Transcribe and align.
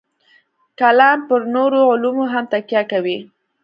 کلام 0.79 1.17
پر 1.27 1.41
نورو 1.55 1.81
علومو 1.91 2.25
هم 2.33 2.43
تکیه 2.53 2.81
کوي. 2.91 3.17